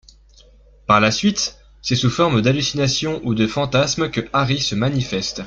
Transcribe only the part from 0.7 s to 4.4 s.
Par la suite, c'est sous forme d'hallucinations ou de fantasmes que